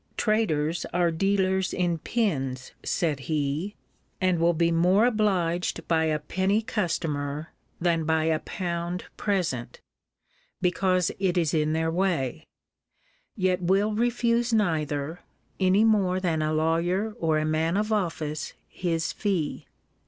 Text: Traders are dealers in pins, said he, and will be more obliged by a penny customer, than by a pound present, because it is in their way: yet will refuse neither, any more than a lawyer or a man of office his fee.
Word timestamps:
Traders 0.17 0.83
are 0.93 1.11
dealers 1.11 1.75
in 1.75 1.99
pins, 1.99 2.71
said 2.83 3.19
he, 3.29 3.75
and 4.19 4.39
will 4.39 4.55
be 4.55 4.71
more 4.71 5.05
obliged 5.05 5.87
by 5.87 6.05
a 6.05 6.17
penny 6.17 6.63
customer, 6.63 7.51
than 7.79 8.03
by 8.05 8.23
a 8.23 8.39
pound 8.39 9.05
present, 9.15 9.79
because 10.59 11.11
it 11.19 11.37
is 11.37 11.53
in 11.53 11.73
their 11.73 11.91
way: 11.91 12.47
yet 13.35 13.61
will 13.61 13.93
refuse 13.93 14.51
neither, 14.51 15.19
any 15.59 15.83
more 15.83 16.19
than 16.19 16.41
a 16.41 16.51
lawyer 16.51 17.15
or 17.19 17.37
a 17.37 17.45
man 17.45 17.77
of 17.77 17.93
office 17.93 18.53
his 18.67 19.11
fee. 19.13 19.67